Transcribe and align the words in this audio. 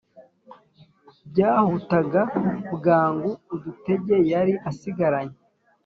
byahutaga 1.29 2.21
bwangu 2.75 3.31
udutege 3.53 4.15
yari 4.31 4.53
asigaranye 4.69 5.37